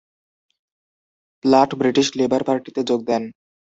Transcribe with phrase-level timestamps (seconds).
[1.45, 3.23] প্লাট British Labour পার্টিতে যোগ দেন।